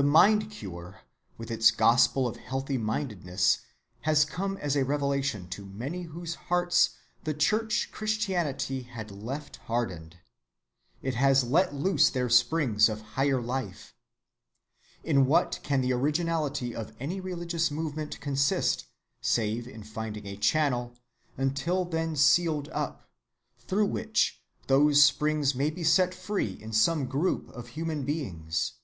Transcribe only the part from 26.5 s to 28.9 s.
in some group of human beings?